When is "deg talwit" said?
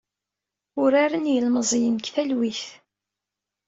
1.97-2.63